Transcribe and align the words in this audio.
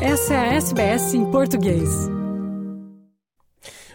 Essa 0.00 0.34
é 0.34 0.36
a 0.36 0.54
SBS 0.56 1.14
em 1.14 1.24
português. 1.30 1.88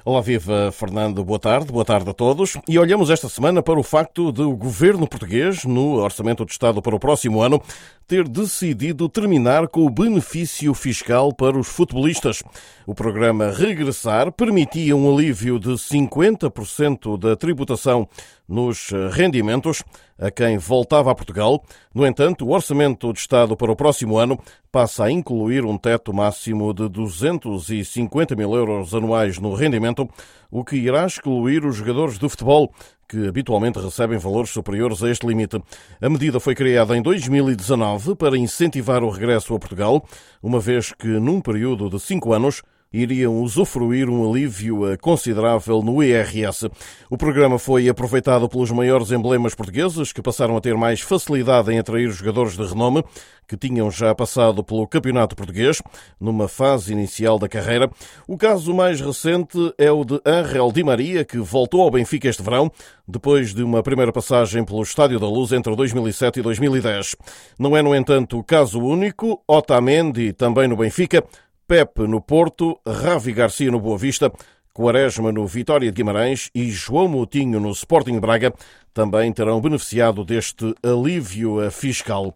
Olá, 0.03 0.19
viva 0.19 0.71
Fernando, 0.71 1.23
boa 1.23 1.37
tarde, 1.37 1.71
boa 1.71 1.85
tarde 1.85 2.09
a 2.09 2.13
todos. 2.13 2.57
E 2.67 2.79
olhamos 2.79 3.11
esta 3.11 3.29
semana 3.29 3.61
para 3.61 3.79
o 3.79 3.83
facto 3.83 4.31
de 4.31 4.41
o 4.41 4.55
governo 4.55 5.07
português, 5.07 5.63
no 5.63 5.97
Orçamento 6.01 6.43
do 6.43 6.49
Estado 6.49 6.81
para 6.81 6.95
o 6.95 6.99
próximo 6.99 7.39
ano, 7.39 7.61
ter 8.07 8.27
decidido 8.27 9.07
terminar 9.07 9.67
com 9.67 9.85
o 9.85 9.91
benefício 9.91 10.73
fiscal 10.73 11.31
para 11.31 11.55
os 11.55 11.67
futebolistas. 11.67 12.41
O 12.87 12.95
programa 12.95 13.51
Regressar 13.51 14.31
permitia 14.31 14.97
um 14.97 15.13
alívio 15.13 15.59
de 15.59 15.69
50% 15.69 17.15
da 17.15 17.35
tributação 17.35 18.09
nos 18.49 18.89
rendimentos 19.11 19.83
a 20.21 20.29
quem 20.29 20.57
voltava 20.59 21.11
a 21.11 21.15
Portugal. 21.15 21.63
No 21.93 22.05
entanto, 22.05 22.45
o 22.45 22.51
Orçamento 22.51 23.11
de 23.11 23.19
Estado 23.19 23.57
para 23.57 23.71
o 23.71 23.75
próximo 23.75 24.19
ano 24.19 24.39
passa 24.71 25.05
a 25.05 25.11
incluir 25.11 25.65
um 25.65 25.77
teto 25.77 26.13
máximo 26.13 26.71
de 26.73 26.87
250 26.87 28.35
mil 28.35 28.53
euros 28.55 28.93
anuais 28.93 29.39
no 29.39 29.53
rendimento, 29.55 30.07
o 30.51 30.63
que 30.63 30.75
irá 30.75 31.05
excluir 31.05 31.65
os 31.65 31.75
jogadores 31.75 32.19
de 32.19 32.29
futebol 32.29 32.71
que 33.09 33.27
habitualmente 33.27 33.77
recebem 33.77 34.17
valores 34.17 34.51
superiores 34.51 35.03
a 35.03 35.09
este 35.09 35.27
limite. 35.27 35.61
A 35.99 36.09
medida 36.09 36.39
foi 36.39 36.55
criada 36.55 36.95
em 36.95 37.01
2019 37.01 38.15
para 38.15 38.37
incentivar 38.37 39.03
o 39.03 39.09
regresso 39.09 39.53
a 39.53 39.59
Portugal, 39.59 40.05
uma 40.41 40.61
vez 40.61 40.93
que, 40.93 41.07
num 41.07 41.41
período 41.41 41.89
de 41.89 41.99
cinco 41.99 42.31
anos, 42.31 42.61
iriam 42.93 43.41
usufruir 43.41 44.09
um 44.09 44.29
alívio 44.29 44.91
eh, 44.91 44.97
considerável 44.97 45.81
no 45.81 46.03
IRS. 46.03 46.69
O 47.09 47.17
programa 47.17 47.57
foi 47.57 47.87
aproveitado 47.87 48.49
pelos 48.49 48.71
maiores 48.71 49.11
emblemas 49.11 49.55
portugueses, 49.55 50.11
que 50.11 50.21
passaram 50.21 50.57
a 50.57 50.61
ter 50.61 50.75
mais 50.75 50.99
facilidade 50.99 51.71
em 51.71 51.79
atrair 51.79 52.09
jogadores 52.09 52.57
de 52.57 52.63
renome, 52.63 53.03
que 53.47 53.57
tinham 53.57 53.91
já 53.91 54.13
passado 54.15 54.63
pelo 54.63 54.87
Campeonato 54.87 55.35
Português, 55.35 55.81
numa 56.19 56.47
fase 56.47 56.93
inicial 56.93 57.37
da 57.37 57.49
carreira. 57.49 57.89
O 58.27 58.37
caso 58.37 58.73
mais 58.73 59.01
recente 59.01 59.73
é 59.77 59.91
o 59.91 60.05
de 60.05 60.21
Angel 60.25 60.71
Di 60.71 60.83
Maria, 60.83 61.25
que 61.25 61.37
voltou 61.37 61.81
ao 61.81 61.91
Benfica 61.91 62.29
este 62.29 62.41
verão, 62.41 62.71
depois 63.07 63.53
de 63.53 63.63
uma 63.63 63.83
primeira 63.83 64.11
passagem 64.11 64.63
pelo 64.63 64.81
Estádio 64.81 65.19
da 65.19 65.27
Luz 65.27 65.51
entre 65.51 65.75
2007 65.75 66.39
e 66.39 66.43
2010. 66.43 67.15
Não 67.59 67.75
é, 67.75 67.81
no 67.81 67.93
entanto, 67.93 68.39
o 68.39 68.43
caso 68.43 68.79
único. 68.79 69.41
Otamendi, 69.47 70.31
também 70.31 70.67
no 70.67 70.77
Benfica, 70.77 71.23
Pepe 71.71 72.05
no 72.05 72.19
Porto, 72.19 72.77
Ravi 72.85 73.31
Garcia 73.31 73.71
no 73.71 73.79
Boa 73.79 73.97
Vista, 73.97 74.29
Quaresma 74.73 75.31
no 75.31 75.47
Vitória 75.47 75.89
de 75.89 75.95
Guimarães 75.95 76.49
e 76.53 76.69
João 76.69 77.07
Moutinho 77.07 77.61
no 77.61 77.71
Sporting 77.71 78.19
Braga 78.19 78.53
também 78.93 79.31
terão 79.31 79.61
beneficiado 79.61 80.25
deste 80.25 80.75
alívio 80.83 81.71
fiscal. 81.71 82.35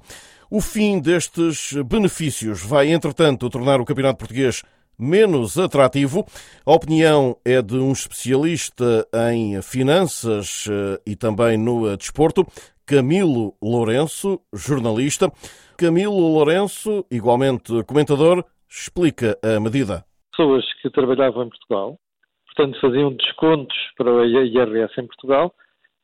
O 0.50 0.62
fim 0.62 1.02
destes 1.02 1.74
benefícios 1.86 2.62
vai, 2.62 2.94
entretanto, 2.94 3.50
tornar 3.50 3.82
o 3.82 3.84
Campeonato 3.84 4.20
Português 4.20 4.64
menos 4.98 5.60
atrativo. 5.60 6.26
A 6.66 6.72
opinião 6.72 7.36
é 7.44 7.62
de 7.62 7.76
um 7.76 7.92
especialista 7.92 9.06
em 9.34 9.62
finanças 9.62 10.64
eh, 10.70 11.02
e 11.06 11.14
também 11.14 11.58
no 11.58 11.98
desporto, 11.98 12.48
Camilo 12.86 13.54
Lourenço, 13.62 14.40
jornalista. 14.54 15.30
Camilo 15.76 16.16
Lourenço, 16.16 17.06
igualmente 17.12 17.84
comentador, 17.84 18.46
explica 18.70 19.38
a 19.44 19.60
medida. 19.60 20.06
Pessoas 20.32 20.66
que 20.82 20.90
trabalhavam 20.90 21.44
em 21.44 21.50
Portugal, 21.50 21.98
portanto 22.46 22.80
faziam 22.80 23.14
descontos 23.14 23.78
para 23.98 24.12
o 24.12 24.26
IRS 24.26 24.94
em 25.00 25.08
Portugal 25.08 25.54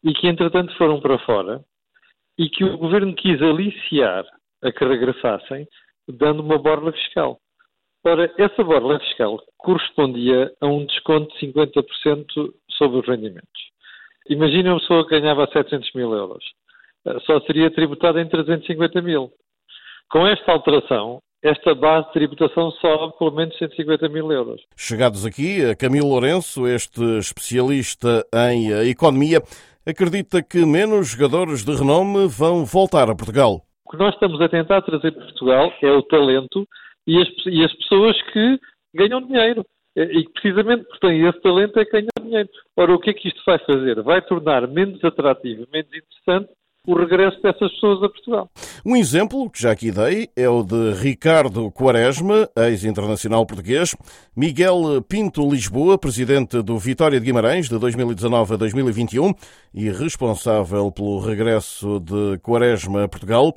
e 0.03 0.13
que 0.13 0.27
entretanto 0.27 0.75
foram 0.77 0.99
para 0.99 1.19
fora 1.19 1.63
e 2.37 2.49
que 2.49 2.63
o 2.63 2.77
governo 2.77 3.13
quis 3.13 3.41
aliciar 3.41 4.25
a 4.63 4.71
que 4.71 4.85
regressassem 4.85 5.67
dando 6.07 6.41
uma 6.41 6.57
borla 6.57 6.91
fiscal. 6.91 7.39
Ora, 8.03 8.33
essa 8.37 8.63
borla 8.63 8.99
fiscal 8.99 9.39
correspondia 9.57 10.51
a 10.59 10.65
um 10.65 10.85
desconto 10.85 11.33
de 11.37 11.47
50% 11.47 12.53
sobre 12.71 12.99
os 12.99 13.07
rendimentos. 13.07 13.61
Imagina 14.27 14.71
uma 14.71 14.79
pessoa 14.79 15.07
que 15.07 15.19
ganhava 15.19 15.47
700 15.51 15.93
mil 15.93 16.13
euros. 16.13 16.43
Só 17.25 17.39
seria 17.41 17.71
tributada 17.71 18.21
em 18.21 18.27
350 18.27 19.01
mil. 19.01 19.31
Com 20.09 20.27
esta 20.27 20.51
alteração, 20.51 21.21
esta 21.43 21.73
base 21.73 22.07
de 22.07 22.13
tributação 22.13 22.71
sobe 22.71 23.17
pelo 23.17 23.31
menos 23.31 23.57
150 23.57 24.09
mil 24.09 24.31
euros. 24.31 24.61
Chegados 24.75 25.25
aqui, 25.25 25.75
Camilo 25.75 26.09
Lourenço, 26.09 26.67
este 26.67 27.01
especialista 27.17 28.25
em 28.49 28.71
economia, 28.89 29.41
acredita 29.85 30.43
que 30.43 30.65
menos 30.65 31.09
jogadores 31.09 31.63
de 31.63 31.75
renome 31.75 32.27
vão 32.27 32.63
voltar 32.65 33.09
a 33.09 33.15
Portugal. 33.15 33.61
O 33.85 33.91
que 33.91 33.97
nós 33.97 34.13
estamos 34.13 34.39
a 34.39 34.47
tentar 34.47 34.81
trazer 34.83 35.11
para 35.11 35.25
Portugal 35.25 35.73
é 35.81 35.91
o 35.91 36.03
talento 36.03 36.67
e 37.07 37.19
as, 37.19 37.27
e 37.45 37.63
as 37.63 37.73
pessoas 37.73 38.21
que 38.31 38.59
ganham 38.93 39.21
dinheiro. 39.21 39.65
E 39.95 40.23
precisamente 40.29 40.85
porque 40.85 41.05
têm 41.05 41.27
esse 41.27 41.41
talento 41.41 41.77
é 41.77 41.83
que 41.83 41.91
ganham 41.91 42.09
dinheiro. 42.21 42.49
Ora, 42.77 42.93
o 42.93 42.99
que 42.99 43.09
é 43.09 43.13
que 43.13 43.27
isto 43.27 43.41
vai 43.45 43.59
fazer? 43.59 44.01
Vai 44.01 44.21
tornar 44.21 44.65
menos 44.67 45.03
atrativo, 45.03 45.67
menos 45.73 45.89
interessante 45.89 46.49
o 46.87 46.95
regresso 46.95 47.39
dessas 47.41 47.71
pessoas 47.73 48.03
a 48.03 48.09
Portugal. 48.09 48.49
Um 48.85 48.95
exemplo 48.95 49.49
que 49.49 49.61
já 49.61 49.71
aqui 49.71 49.91
dei 49.91 50.29
é 50.35 50.49
o 50.49 50.63
de 50.63 50.93
Ricardo 50.93 51.69
Quaresma, 51.71 52.49
ex-internacional 52.57 53.45
português, 53.45 53.95
Miguel 54.35 55.01
Pinto 55.07 55.47
Lisboa, 55.47 55.97
presidente 55.97 56.61
do 56.61 56.79
Vitória 56.79 57.19
de 57.19 57.25
Guimarães 57.25 57.69
de 57.69 57.77
2019 57.77 58.55
a 58.55 58.57
2021 58.57 59.33
e 59.73 59.89
responsável 59.91 60.91
pelo 60.91 61.19
regresso 61.19 61.99
de 61.99 62.39
Quaresma 62.39 63.03
a 63.03 63.07
Portugal, 63.07 63.55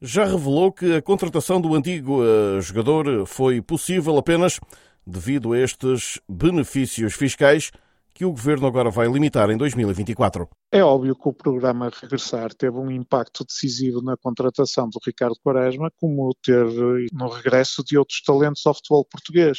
já 0.00 0.24
revelou 0.24 0.70
que 0.70 0.96
a 0.96 1.02
contratação 1.02 1.58
do 1.58 1.74
antigo 1.74 2.22
eh, 2.22 2.60
jogador 2.60 3.24
foi 3.26 3.62
possível 3.62 4.18
apenas 4.18 4.60
devido 5.06 5.54
a 5.54 5.58
estes 5.58 6.20
benefícios 6.28 7.14
fiscais 7.14 7.70
que 8.16 8.24
o 8.24 8.30
governo 8.30 8.66
agora 8.66 8.90
vai 8.90 9.06
limitar 9.06 9.50
em 9.50 9.58
2024. 9.58 10.48
É 10.72 10.82
óbvio 10.82 11.14
que 11.14 11.28
o 11.28 11.34
programa 11.34 11.90
Regressar 12.00 12.54
teve 12.54 12.78
um 12.78 12.90
impacto 12.90 13.44
decisivo 13.44 14.00
na 14.00 14.16
contratação 14.16 14.88
do 14.88 14.98
Ricardo 15.04 15.36
Quaresma, 15.44 15.90
como 15.96 16.34
ter 16.42 16.64
no 17.12 17.28
regresso 17.28 17.84
de 17.84 17.98
outros 17.98 18.22
talentos 18.22 18.66
ao 18.66 18.72
futebol 18.72 19.04
português. 19.04 19.58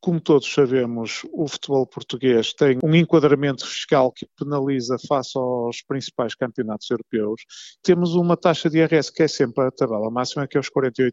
Como 0.00 0.20
todos 0.20 0.50
sabemos, 0.50 1.26
o 1.32 1.46
futebol 1.46 1.86
português 1.86 2.54
tem 2.54 2.78
um 2.82 2.94
enquadramento 2.94 3.66
fiscal 3.66 4.10
que 4.10 4.26
penaliza 4.38 4.96
face 5.06 5.36
aos 5.36 5.82
principais 5.82 6.34
campeonatos 6.34 6.88
europeus. 6.90 7.42
Temos 7.82 8.14
uma 8.14 8.38
taxa 8.38 8.70
de 8.70 8.78
IRS 8.78 9.12
que 9.12 9.24
é 9.24 9.28
sempre 9.28 9.64
a 9.64 9.70
tabela 9.70 10.10
máxima, 10.10 10.46
que 10.48 10.56
é 10.56 10.60
os 10.60 10.70
48%, 10.70 11.12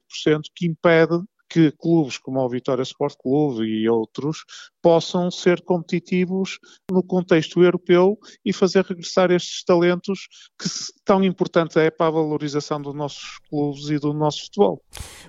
que 0.55 0.65
impede 0.65 1.19
que 1.49 1.71
clubes 1.71 2.17
como 2.17 2.39
o 2.39 2.49
Vitória 2.49 2.83
Sport 2.83 3.15
Clube 3.21 3.65
e 3.65 3.89
outros 3.89 4.43
possam 4.81 5.31
ser 5.31 5.61
competitivos 5.61 6.59
no 6.91 7.01
contexto 7.01 7.63
europeu 7.63 8.17
e 8.45 8.53
fazer 8.53 8.83
regressar 8.83 9.31
estes 9.31 9.63
talentos 9.63 10.27
que 10.59 10.69
tão 11.03 11.23
importante 11.23 11.79
é 11.79 11.89
para 11.89 12.07
a 12.07 12.11
valorização 12.11 12.81
dos 12.81 12.93
nossos 12.93 13.39
clubes 13.49 13.89
e 13.89 13.97
do 13.97 14.13
nosso 14.13 14.43
futebol. 14.45 14.81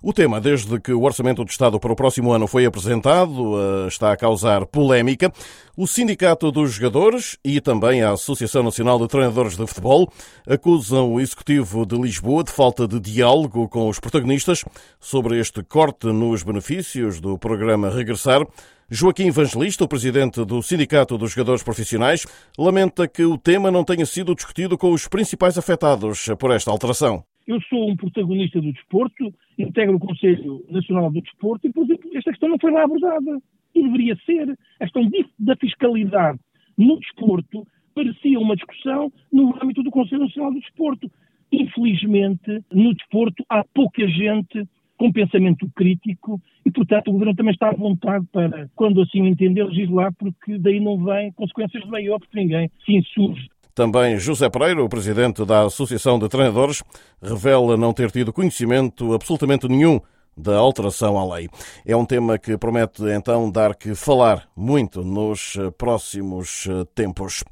O 0.02 0.12
tema, 0.12 0.40
desde 0.40 0.78
que 0.80 0.92
o 0.92 1.02
Orçamento 1.02 1.44
do 1.44 1.50
Estado 1.50 1.80
para 1.80 1.92
o 1.92 1.96
próximo 1.96 2.32
ano 2.32 2.46
foi 2.46 2.66
apresentado, 2.66 3.58
eh, 3.58 3.88
está 3.88 4.12
a 4.12 4.16
causar 4.16 4.66
polémica. 4.66 5.32
O 5.76 5.86
Sindicato 5.86 6.50
dos 6.50 6.72
Jogadores 6.72 7.38
e 7.44 7.60
também 7.60 8.02
a 8.02 8.12
Associação 8.12 8.62
Nacional 8.62 8.98
de 8.98 9.08
Treinadores 9.08 9.56
de 9.56 9.66
Futebol 9.66 10.12
acusam 10.46 11.14
o 11.14 11.20
Executivo 11.20 11.86
de 11.86 11.96
Lisboa 11.96 12.44
de 12.44 12.50
falta 12.50 12.86
de 12.86 13.00
diálogo 13.00 13.68
com 13.68 13.88
os 13.88 14.00
protagonistas 14.00 14.64
sobre 15.00 15.38
este 15.38 15.62
corte 15.62 16.05
nos 16.12 16.42
benefícios 16.42 17.20
do 17.20 17.38
programa 17.38 17.90
Regressar. 17.90 18.46
Joaquim 18.90 19.28
Evangelista, 19.28 19.84
o 19.84 19.88
presidente 19.88 20.44
do 20.44 20.62
Sindicato 20.62 21.18
dos 21.18 21.32
Jogadores 21.32 21.62
Profissionais, 21.62 22.26
lamenta 22.58 23.08
que 23.08 23.24
o 23.24 23.36
tema 23.36 23.70
não 23.70 23.84
tenha 23.84 24.06
sido 24.06 24.34
discutido 24.34 24.78
com 24.78 24.92
os 24.92 25.08
principais 25.08 25.58
afetados 25.58 26.28
por 26.38 26.50
esta 26.50 26.70
alteração. 26.70 27.24
Eu 27.46 27.60
sou 27.62 27.90
um 27.90 27.96
protagonista 27.96 28.60
do 28.60 28.72
desporto, 28.72 29.32
integro 29.58 29.96
o 29.96 30.00
Conselho 30.00 30.64
Nacional 30.68 31.10
do 31.10 31.20
Desporto 31.20 31.66
e, 31.66 31.72
por 31.72 31.84
exemplo, 31.84 32.10
esta 32.14 32.30
questão 32.30 32.48
não 32.48 32.58
foi 32.60 32.72
lá 32.72 32.84
abordada. 32.84 33.40
E 33.74 33.82
deveria 33.82 34.16
ser. 34.24 34.56
A 34.80 34.84
questão 34.84 35.08
da 35.38 35.56
fiscalidade 35.56 36.38
no 36.76 36.98
desporto 36.98 37.66
parecia 37.94 38.38
uma 38.38 38.56
discussão 38.56 39.12
no 39.32 39.54
âmbito 39.62 39.82
do 39.82 39.90
Conselho 39.90 40.22
Nacional 40.22 40.52
do 40.52 40.60
Desporto. 40.60 41.10
Infelizmente, 41.52 42.64
no 42.72 42.94
desporto 42.94 43.44
há 43.48 43.64
pouca 43.74 44.06
gente 44.08 44.68
com 44.96 45.12
pensamento 45.12 45.68
crítico 45.74 46.40
e, 46.64 46.70
portanto, 46.70 47.08
o 47.08 47.12
Governo 47.12 47.34
também 47.34 47.52
está 47.52 47.68
à 47.68 47.74
vontade 47.74 48.26
para, 48.32 48.68
quando 48.74 49.02
assim 49.02 49.26
entender, 49.26 49.64
legislar, 49.64 50.12
porque 50.18 50.58
daí 50.58 50.80
não 50.80 51.02
vem 51.04 51.32
consequências 51.32 51.82
de 51.82 51.90
maior, 51.90 52.18
porque 52.18 52.38
ninguém 52.38 52.70
se 52.84 52.92
insurge. 52.92 53.48
Também 53.74 54.18
José 54.18 54.48
Pereira, 54.48 54.82
o 54.82 54.88
presidente 54.88 55.44
da 55.44 55.64
Associação 55.66 56.18
de 56.18 56.28
Treinadores, 56.28 56.82
revela 57.22 57.76
não 57.76 57.92
ter 57.92 58.10
tido 58.10 58.32
conhecimento 58.32 59.12
absolutamente 59.12 59.68
nenhum 59.68 60.00
da 60.36 60.56
alteração 60.56 61.18
à 61.18 61.36
lei. 61.36 61.48
É 61.84 61.96
um 61.96 62.04
tema 62.04 62.38
que 62.38 62.58
promete 62.58 63.02
então 63.04 63.50
dar 63.50 63.74
que 63.74 63.94
falar 63.94 64.48
muito 64.56 65.02
nos 65.02 65.58
próximos 65.78 66.68
tempos. 66.94 67.42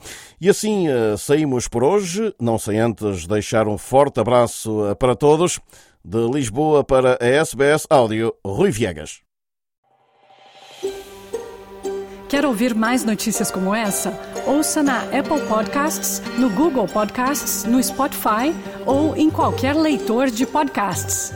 E 0.40 0.48
assim 0.48 0.88
eh, 0.88 1.16
saímos 1.16 1.66
por 1.66 1.82
hoje, 1.82 2.34
não 2.38 2.58
sem 2.58 2.78
antes 2.78 3.26
deixar 3.26 3.66
um 3.66 3.78
forte 3.78 4.20
abraço 4.20 4.96
para 4.98 5.16
todos. 5.16 5.60
De 6.06 6.18
Lisboa 6.28 6.84
para 6.84 7.16
a 7.18 7.26
SBS 7.26 7.86
Áudio, 7.88 8.34
Rui 8.46 8.70
Viegas. 8.70 9.22
Quer 12.28 12.44
ouvir 12.44 12.74
mais 12.74 13.02
notícias 13.02 13.50
como 13.50 13.74
essa? 13.74 14.12
Ouça 14.46 14.82
na 14.82 15.00
Apple 15.04 15.40
Podcasts, 15.48 16.20
no 16.38 16.50
Google 16.50 16.86
Podcasts, 16.86 17.64
no 17.64 17.82
Spotify 17.82 18.52
ou 18.84 19.16
em 19.16 19.30
qualquer 19.30 19.74
leitor 19.74 20.28
de 20.30 20.44
podcasts. 20.44 21.32